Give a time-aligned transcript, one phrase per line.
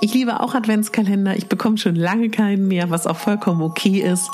[0.00, 1.36] ich liebe auch Adventskalender.
[1.36, 4.30] Ich bekomme schon lange keinen mehr, was auch vollkommen okay ist.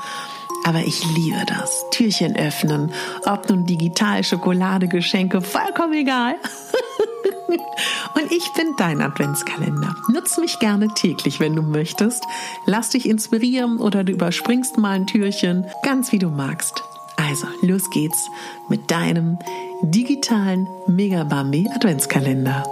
[0.64, 1.84] Aber ich liebe das.
[1.90, 2.92] Türchen öffnen.
[3.26, 6.36] Ob nun digital, Schokolade, Geschenke, vollkommen egal.
[8.14, 9.94] Und ich bin dein Adventskalender.
[10.12, 12.24] Nutz mich gerne täglich, wenn du möchtest.
[12.66, 15.66] Lass dich inspirieren oder du überspringst mal ein Türchen.
[15.82, 16.82] Ganz wie du magst.
[17.16, 18.28] Also, los geht's
[18.68, 19.38] mit deinem
[19.82, 22.64] digitalen Megabambi Adventskalender.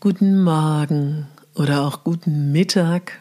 [0.00, 1.26] Guten Morgen
[1.56, 3.18] oder auch guten Mittag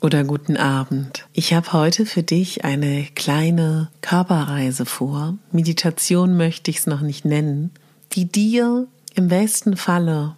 [0.00, 1.28] oder guten Abend.
[1.32, 5.38] Ich habe heute für dich eine kleine Körperreise vor.
[5.52, 7.70] Meditation möchte ich es noch nicht nennen,
[8.14, 10.34] die dir im besten Falle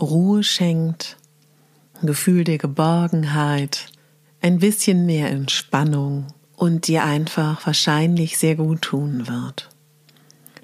[0.00, 1.18] Ruhe schenkt,
[2.00, 3.92] ein Gefühl der Geborgenheit,
[4.40, 9.68] ein bisschen mehr Entspannung und dir einfach wahrscheinlich sehr gut tun wird.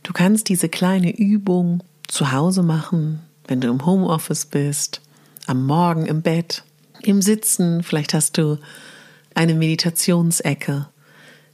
[0.03, 5.01] Du kannst diese kleine Übung zu Hause machen, wenn du im Homeoffice bist,
[5.47, 6.63] am Morgen im Bett,
[7.03, 8.59] im Sitzen, vielleicht hast du
[9.35, 10.87] eine Meditationsecke.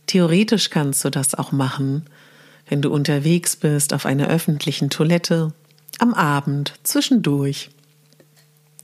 [0.06, 2.05] Theoretisch kannst du das auch machen,
[2.69, 5.53] wenn du unterwegs bist auf einer öffentlichen Toilette,
[5.99, 7.71] am Abend, zwischendurch,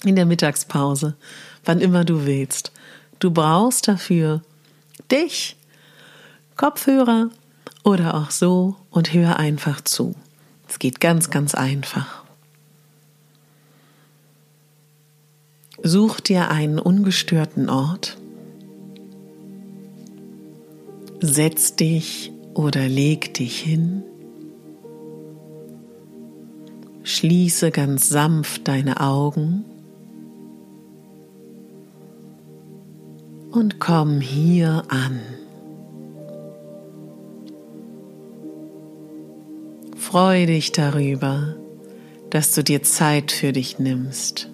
[0.05, 1.17] in der Mittagspause,
[1.65, 2.73] wann immer du willst.
[3.19, 4.43] Du brauchst dafür
[5.11, 5.57] dich,
[6.57, 7.31] Kopfhörer
[7.83, 10.15] oder auch so und hör einfach zu.
[10.69, 12.20] Es geht ganz, ganz einfach.
[15.83, 18.19] Such dir einen ungestörten Ort.
[21.21, 24.03] Setz dich oder leg dich hin.
[27.03, 29.65] Schließe ganz sanft deine Augen
[33.51, 35.21] und komm hier an.
[39.97, 41.57] Freu dich darüber,
[42.29, 44.50] dass du dir Zeit für dich nimmst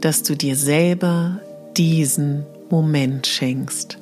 [0.00, 1.40] dass du dir selber
[1.76, 3.98] diesen Moment schenkst.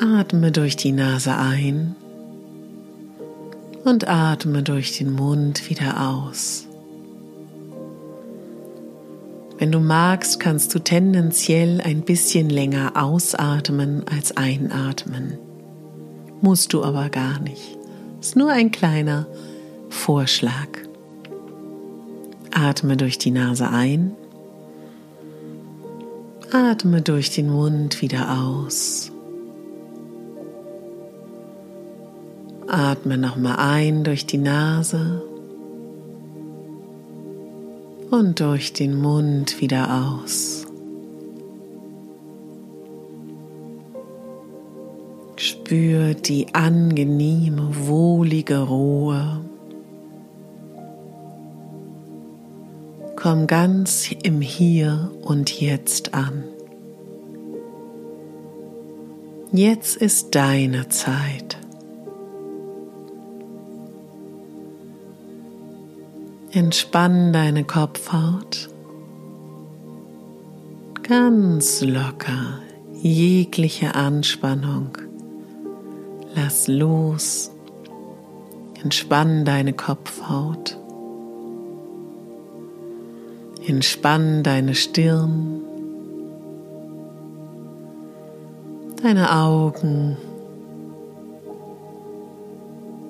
[0.00, 1.96] Atme durch die Nase ein
[3.84, 6.66] und atme durch den Mund wieder aus.
[9.58, 15.38] Wenn du magst, kannst du tendenziell ein bisschen länger ausatmen als einatmen.
[16.42, 17.78] Musst du aber gar nicht.
[18.20, 19.26] Ist nur ein kleiner
[19.88, 20.85] Vorschlag.
[22.58, 24.12] Atme durch die Nase ein.
[26.50, 29.12] Atme durch den Mund wieder aus.
[32.66, 35.22] Atme nochmal ein durch die Nase
[38.10, 40.66] und durch den Mund wieder aus.
[45.36, 49.42] Spür die angenehme, wohlige Ruhe.
[53.26, 56.44] Komm ganz im Hier und Jetzt an.
[59.50, 61.58] Jetzt ist deine Zeit.
[66.52, 68.68] Entspann deine Kopfhaut
[71.02, 72.60] ganz locker,
[73.02, 74.96] jegliche Anspannung.
[76.36, 77.50] Lass los,
[78.84, 80.78] entspann deine Kopfhaut,
[83.66, 85.60] entspann deine Stirn,
[89.02, 90.16] deine Augen,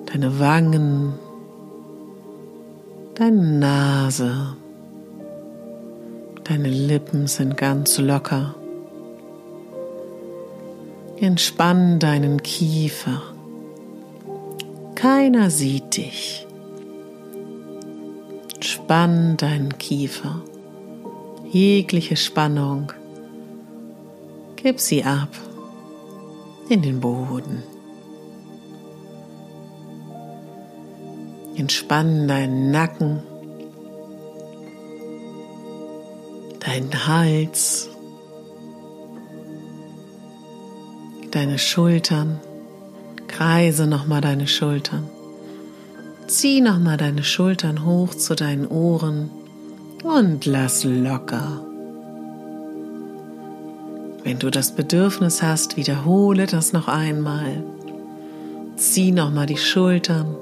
[0.07, 1.13] deine Wangen,
[3.13, 4.55] deine Nase,
[6.43, 8.55] deine Lippen sind ganz locker.
[11.19, 13.21] Entspann deinen Kiefer.
[14.95, 16.46] Keiner sieht dich.
[18.59, 20.41] Spann deinen Kiefer.
[21.49, 22.91] Jegliche Spannung.
[24.55, 25.29] Gib sie ab
[26.69, 27.63] in den Boden.
[31.55, 33.23] Entspann deinen Nacken,
[36.59, 37.89] deinen Hals,
[41.31, 42.39] deine Schultern.
[43.27, 45.09] Kreise nochmal deine Schultern.
[46.27, 49.29] Zieh nochmal deine Schultern hoch zu deinen Ohren
[50.03, 51.61] und lass locker.
[54.25, 57.63] Wenn du das Bedürfnis hast, wiederhole das noch einmal.
[58.75, 60.35] Zieh nochmal die Schultern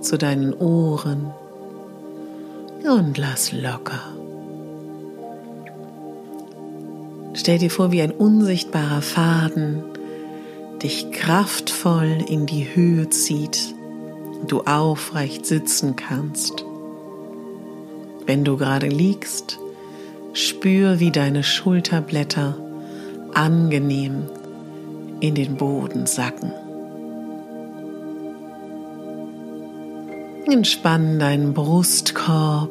[0.00, 1.30] zu deinen Ohren
[2.82, 4.00] und lass locker.
[7.34, 9.84] Stell dir vor, wie ein unsichtbarer Faden
[10.82, 13.74] dich kraftvoll in die Höhe zieht
[14.48, 16.64] du aufrecht sitzen kannst.
[18.26, 19.58] Wenn du gerade liegst,
[20.32, 22.56] spür, wie deine Schulterblätter
[23.34, 24.24] angenehm
[25.20, 26.52] in den Boden sacken.
[30.46, 32.70] Entspann deinen Brustkorb.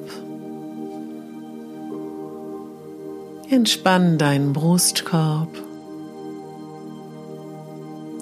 [3.50, 5.50] Entspann deinen Brustkorb.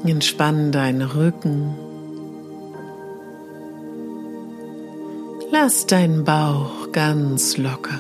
[0.06, 1.89] Entspann deinen Rücken.
[5.52, 8.00] Lass deinen Bauch ganz locker.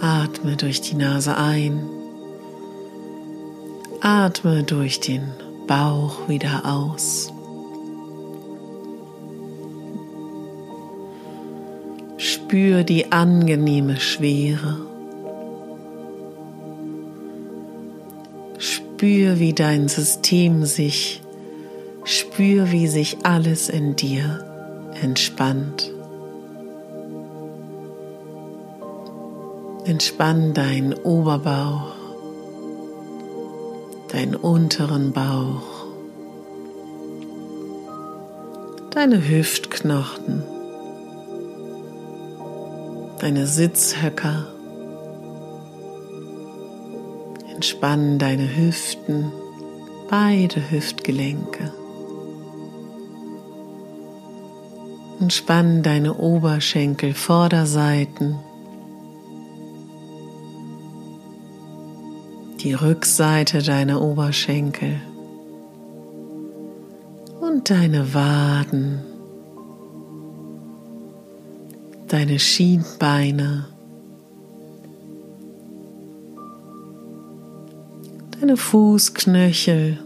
[0.00, 1.88] Atme durch die Nase ein
[4.00, 5.22] Atme durch den
[5.66, 7.32] Bauch wieder aus.
[12.18, 14.76] Spür die angenehme Schwere.
[18.58, 21.22] Spür, wie dein System sich,
[22.04, 24.53] spür, wie sich alles in dir
[25.02, 25.90] entspannt.
[29.84, 31.94] Entspann deinen Oberbauch
[34.14, 35.86] deinen unteren Bauch,
[38.92, 40.44] deine Hüftknochen,
[43.18, 44.46] deine Sitzhöcker.
[47.52, 49.32] Entspann deine Hüften,
[50.08, 51.72] beide Hüftgelenke.
[55.24, 58.36] Entspann deine Oberschenkel, Vorderseiten.
[62.60, 65.00] die Rückseite deiner Oberschenkel.
[67.40, 69.00] Und deine Waden,
[72.08, 73.66] deine Schienbeine,
[78.40, 79.98] deine Fußknöchel,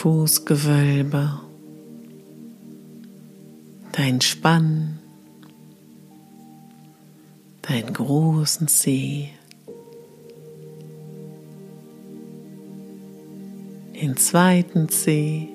[0.00, 1.40] Fußgewölbe,
[3.92, 4.98] dein Spann,
[7.60, 9.28] deinen großen See,
[14.00, 15.50] den zweiten See,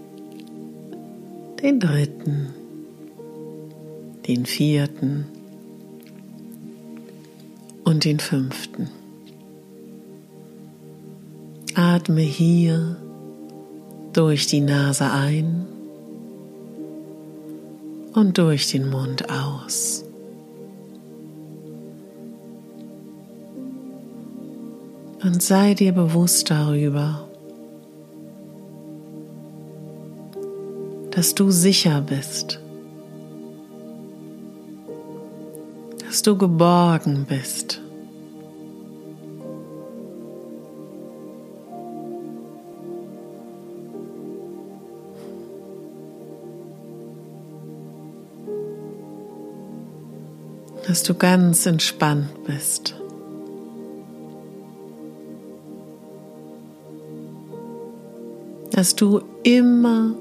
[1.64, 2.54] den dritten,
[4.28, 5.26] den vierten.
[7.84, 8.90] Und den fünften.
[11.76, 13.05] Atme hier
[14.16, 15.66] durch die Nase ein
[18.14, 20.06] und durch den Mund aus.
[25.26, 27.28] und sei dir bewusst darüber,
[31.12, 32.60] dass du sicher bist,
[36.06, 37.82] dass du geborgen bist.
[50.96, 52.96] dass du ganz entspannt bist.
[58.72, 60.16] Dass du immer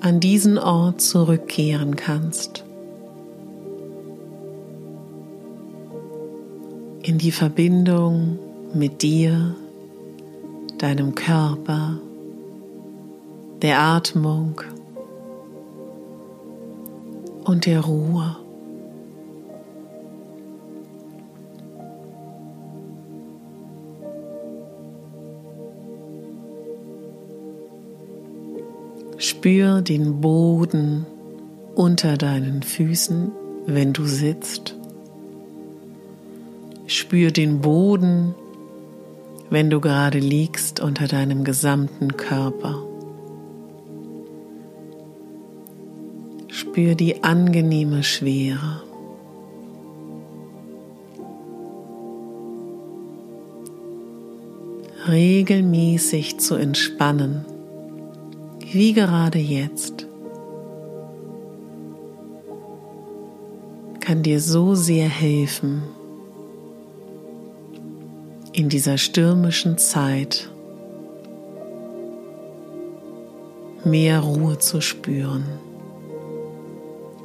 [0.00, 2.62] an diesen Ort zurückkehren kannst.
[7.00, 8.38] In die Verbindung
[8.74, 9.54] mit dir,
[10.76, 11.96] deinem Körper,
[13.62, 14.60] der Atmung
[17.44, 18.36] und der Ruhe.
[29.38, 31.06] Spür den Boden
[31.76, 33.30] unter deinen Füßen,
[33.66, 34.74] wenn du sitzt.
[36.88, 38.34] Spür den Boden,
[39.48, 42.82] wenn du gerade liegst unter deinem gesamten Körper.
[46.48, 48.82] Spür die angenehme Schwere.
[55.06, 57.44] Regelmäßig zu entspannen
[58.72, 60.06] wie gerade jetzt,
[64.00, 65.82] kann dir so sehr helfen,
[68.52, 70.50] in dieser stürmischen Zeit
[73.84, 75.44] mehr Ruhe zu spüren,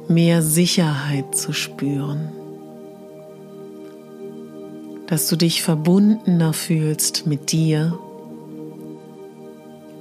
[0.08, 2.30] mehr Sicherheit zu spüren,
[5.06, 7.98] dass du dich verbundener fühlst mit dir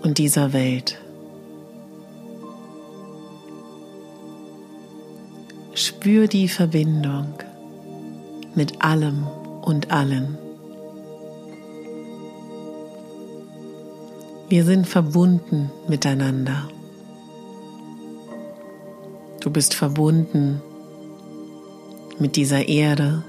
[0.04, 1.03] und dieser Welt.
[6.04, 7.34] Spür die Verbindung
[8.56, 9.26] mit allem
[9.62, 10.38] und allen.
[14.50, 16.68] Wir sind verbunden miteinander.
[19.40, 20.62] Du bist verbunden
[22.20, 23.24] mit dieser Erde,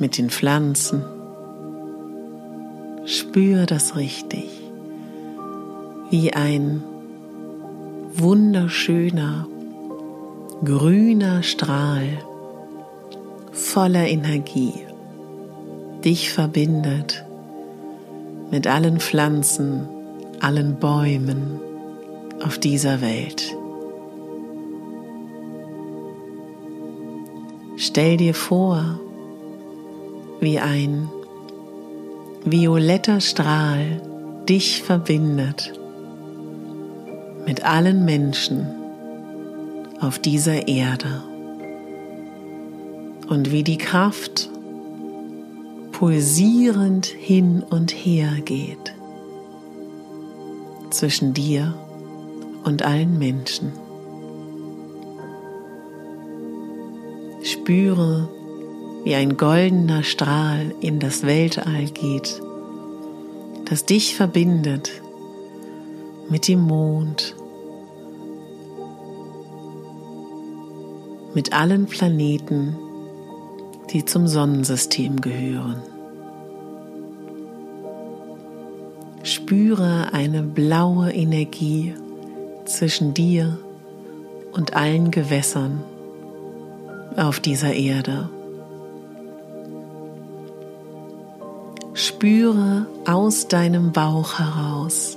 [0.00, 1.04] mit den Pflanzen.
[3.04, 4.50] Spür das richtig,
[6.10, 6.82] wie ein
[8.16, 9.46] wunderschöner,
[10.64, 12.06] grüner Strahl
[13.52, 14.72] voller Energie
[16.04, 17.24] dich verbindet
[18.50, 19.88] mit allen Pflanzen,
[20.40, 21.58] allen Bäumen
[22.44, 23.56] auf dieser Welt.
[27.76, 29.00] Stell dir vor,
[30.40, 31.08] wie ein
[32.44, 34.02] violetter Strahl
[34.46, 35.83] dich verbindet
[37.46, 38.66] mit allen Menschen
[40.00, 41.22] auf dieser Erde
[43.28, 44.50] und wie die Kraft
[45.92, 48.94] pulsierend hin und her geht
[50.90, 51.74] zwischen dir
[52.64, 53.72] und allen Menschen.
[57.42, 58.28] Spüre,
[59.04, 62.40] wie ein goldener Strahl in das Weltall geht,
[63.66, 64.90] das dich verbindet
[66.28, 67.34] mit dem Mond,
[71.34, 72.76] mit allen Planeten,
[73.90, 75.82] die zum Sonnensystem gehören.
[79.22, 81.94] Spüre eine blaue Energie
[82.64, 83.58] zwischen dir
[84.52, 85.82] und allen Gewässern
[87.16, 88.28] auf dieser Erde.
[91.94, 95.16] Spüre aus deinem Bauch heraus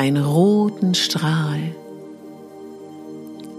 [0.00, 1.74] einen roten Strahl,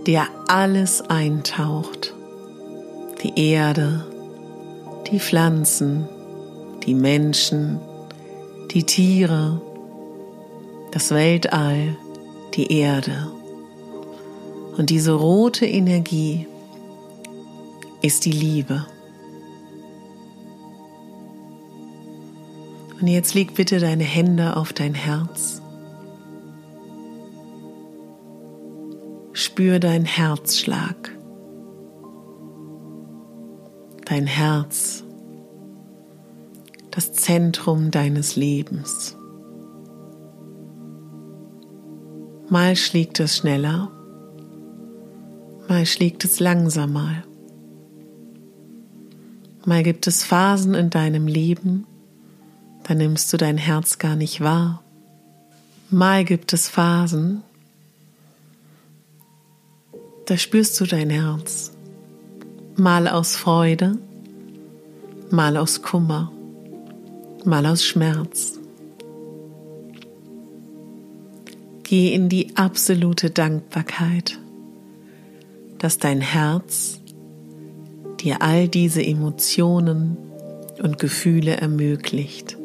[0.07, 2.15] der alles eintaucht.
[3.21, 4.03] Die Erde,
[5.11, 6.09] die Pflanzen,
[6.83, 7.79] die Menschen,
[8.71, 9.61] die Tiere,
[10.91, 11.95] das Weltall,
[12.55, 13.27] die Erde.
[14.77, 16.47] Und diese rote Energie
[18.01, 18.87] ist die Liebe.
[22.99, 25.60] Und jetzt leg bitte deine Hände auf dein Herz
[29.51, 31.11] Spür deinen Herzschlag,
[34.05, 35.03] dein Herz,
[36.89, 39.17] das Zentrum deines Lebens.
[42.47, 43.91] Mal schlägt es schneller,
[45.67, 47.23] mal schlägt es langsamer.
[49.65, 51.85] Mal gibt es Phasen in deinem Leben,
[52.83, 54.81] da nimmst du dein Herz gar nicht wahr.
[55.89, 57.43] Mal gibt es Phasen,
[60.31, 61.73] da spürst du dein Herz.
[62.77, 63.97] Mal aus Freude,
[65.29, 66.31] mal aus Kummer,
[67.43, 68.57] mal aus Schmerz.
[71.83, 74.39] Geh in die absolute Dankbarkeit,
[75.79, 77.01] dass dein Herz
[78.21, 80.15] dir all diese Emotionen
[80.81, 82.57] und Gefühle ermöglicht.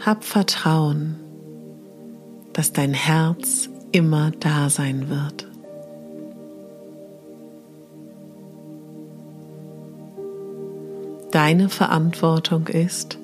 [0.00, 1.16] Hab Vertrauen,
[2.54, 5.46] dass dein Herz immer da sein wird.
[11.30, 13.18] Deine Verantwortung ist,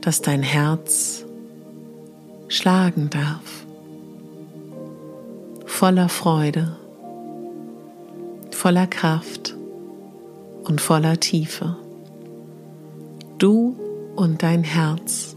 [0.00, 1.24] dass dein Herz
[2.48, 3.66] schlagen darf,
[5.64, 6.76] voller Freude,
[8.50, 9.56] voller Kraft
[10.64, 11.76] und voller Tiefe.
[13.38, 13.76] Du
[14.16, 15.36] und dein Herz.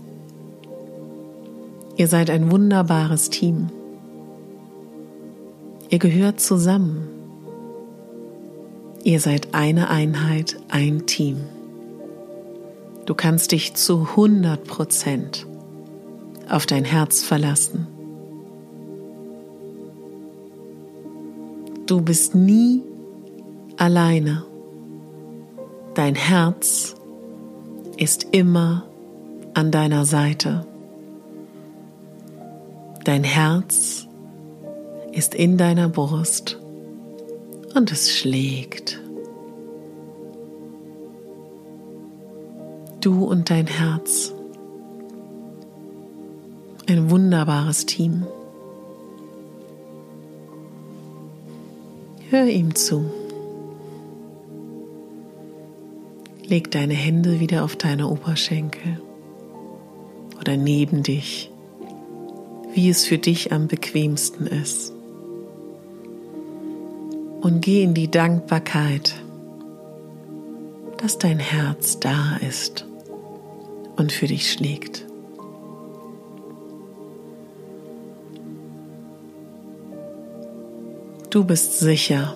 [1.96, 3.70] Ihr seid ein wunderbares Team.
[5.96, 7.08] Ihr gehört zusammen.
[9.06, 11.38] Ihr seid eine Einheit, ein Team.
[13.06, 15.48] Du kannst dich zu 100 Prozent
[16.50, 17.88] auf dein Herz verlassen.
[21.86, 22.82] Du bist nie
[23.78, 24.44] alleine.
[25.94, 26.98] Dein Herz
[27.96, 28.84] ist immer
[29.54, 30.68] an deiner Seite.
[33.06, 34.10] Dein Herz
[35.16, 36.60] ist in deiner Brust
[37.74, 39.02] und es schlägt.
[43.00, 44.34] Du und dein Herz.
[46.88, 48.26] Ein wunderbares Team.
[52.30, 53.06] Hör ihm zu.
[56.46, 59.00] Leg deine Hände wieder auf deine Oberschenkel
[60.40, 61.50] oder neben dich,
[62.74, 64.95] wie es für dich am bequemsten ist
[67.46, 69.14] und geh in die Dankbarkeit,
[70.98, 72.88] dass dein Herz da ist
[73.98, 75.06] und für dich schlägt.
[81.30, 82.36] Du bist sicher.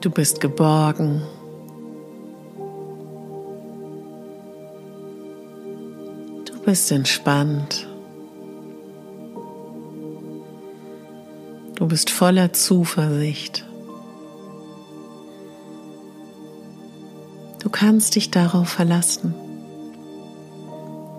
[0.00, 1.20] Du bist geborgen.
[6.46, 7.93] Du bist entspannt.
[11.94, 13.64] Bist voller Zuversicht.
[17.60, 19.32] Du kannst dich darauf verlassen.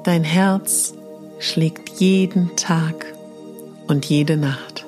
[0.03, 0.93] Dein Herz
[1.39, 3.05] schlägt jeden Tag
[3.88, 4.85] und jede Nacht.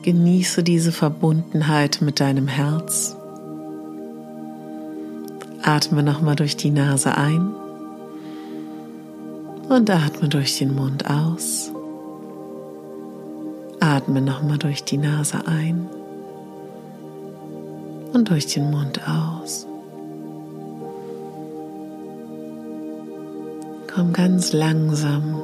[0.00, 3.18] Genieße diese Verbundenheit mit deinem Herz.
[5.66, 7.54] Atme nochmal durch die Nase ein
[9.70, 11.72] und atme durch den Mund aus.
[13.80, 15.88] Atme nochmal durch die Nase ein
[18.12, 19.66] und durch den Mund aus.
[23.94, 25.42] Komm ganz langsam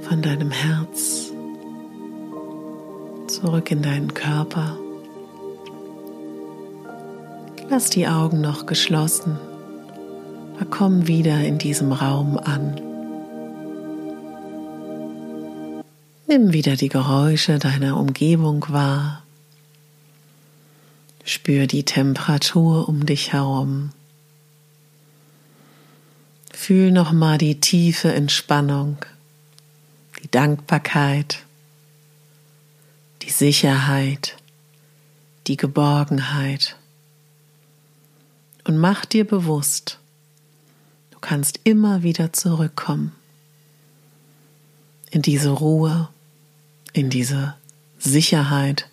[0.00, 1.30] von deinem Herz
[3.28, 4.76] zurück in deinen Körper.
[7.72, 9.38] Lass die Augen noch geschlossen.
[10.70, 12.80] Komm wieder in diesem Raum an.
[16.26, 19.22] Nimm wieder die Geräusche deiner Umgebung wahr.
[21.24, 23.90] Spür die Temperatur um dich herum.
[26.52, 28.96] Fühl nochmal die tiefe Entspannung,
[30.20, 31.44] die Dankbarkeit,
[33.22, 34.36] die Sicherheit,
[35.46, 36.76] die Geborgenheit
[38.70, 39.98] und mach dir bewusst,
[41.10, 43.10] du kannst immer wieder zurückkommen
[45.10, 46.08] in diese Ruhe,
[46.92, 47.56] in diese
[47.98, 48.88] Sicherheit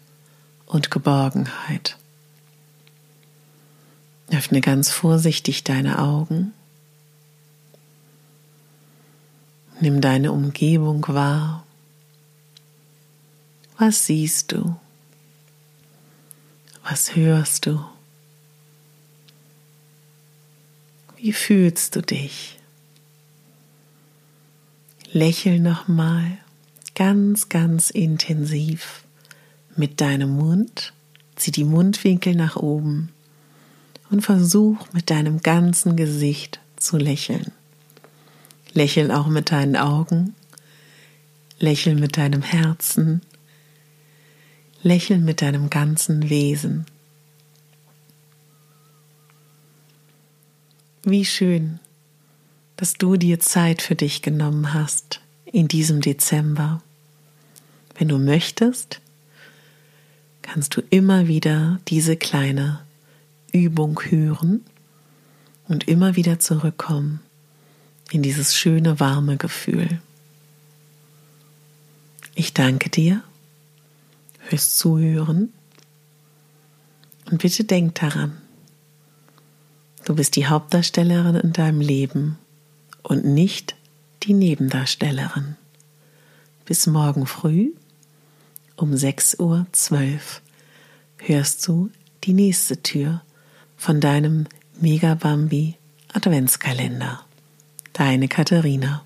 [0.65, 1.95] und Geborgenheit.
[4.31, 6.53] Öffne ganz vorsichtig deine Augen.
[9.79, 11.67] Nimm deine Umgebung wahr.
[13.77, 14.75] Was siehst du?
[16.81, 17.79] Was hörst du?
[21.19, 22.59] Wie fühlst du dich?
[25.11, 26.37] Lächel nochmal
[26.93, 29.03] ganz, ganz intensiv
[29.75, 30.93] mit deinem Mund.
[31.35, 33.09] Zieh die Mundwinkel nach oben
[34.11, 37.51] und versuch mit deinem ganzen Gesicht zu lächeln.
[38.73, 40.35] Lächel auch mit deinen Augen,
[41.57, 43.21] lächel mit deinem Herzen,
[44.83, 46.85] lächel mit deinem ganzen Wesen.
[51.09, 51.79] Wie schön,
[52.75, 56.81] dass du dir Zeit für dich genommen hast in diesem Dezember.
[57.97, 58.99] Wenn du möchtest,
[60.41, 62.81] kannst du immer wieder diese kleine
[63.53, 64.65] Übung hören
[65.69, 67.21] und immer wieder zurückkommen
[68.11, 70.01] in dieses schöne, warme Gefühl.
[72.35, 73.23] Ich danke dir
[74.41, 75.53] fürs Zuhören
[77.31, 78.41] und bitte denk daran,
[80.07, 82.37] du bist die Hauptdarstellerin in deinem Leben
[83.03, 83.75] und nicht
[84.23, 85.57] die Nebendarstellerin.
[86.63, 87.71] Bis morgen früh
[88.77, 89.65] um 6.12 Uhr
[91.17, 91.89] hörst du
[92.23, 93.21] die nächste Tür
[93.75, 94.45] von deinem
[94.79, 95.75] Megabambi
[96.13, 97.25] Adventskalender.
[97.91, 99.03] Deine Katharina.